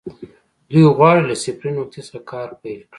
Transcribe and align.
دوی 0.69 0.85
غواړي 0.97 1.21
له 1.29 1.35
صفري 1.43 1.71
نقطې 1.77 2.01
څخه 2.07 2.19
کار 2.31 2.49
پيل 2.61 2.79
کړي. 2.83 2.87